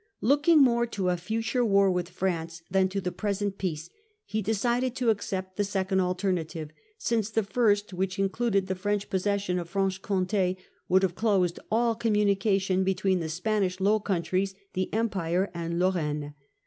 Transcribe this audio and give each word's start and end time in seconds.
Looking 0.19 0.63
more 0.63 0.87
to 0.87 1.09
a 1.09 1.15
future 1.15 1.63
war 1.63 1.91
with 1.91 2.09
France 2.09 2.63
than 2.71 2.89
to 2.89 2.99
the 2.99 3.11
present 3.11 3.59
peace, 3.59 3.91
he 4.25 4.41
decided 4.41 4.95
to 4.95 5.11
accept 5.11 5.57
the 5.57 5.63
second' 5.63 5.99
alternative/ 6.01 6.71
since 6.97 7.29
the 7.29 7.43
first, 7.43 7.93
which 7.93 8.17
included 8.17 8.65
the 8.65 8.73
French 8.73 9.11
possession 9.11 9.59
of 9.59 9.69
Franche 9.69 9.99
Comte, 10.01 10.55
would 10.89 11.03
have 11.03 11.13
closed 11.13 11.59
all 11.69 11.93
communication 11.93 12.83
between 12.83 13.19
the 13.19 13.29
Spanish 13.29 13.79
Low 13.79 13.99
Countries, 13.99 14.55
the 14.73 14.91
Empire, 14.91 15.51
and 15.53 15.77
Lorraine. 15.77 16.33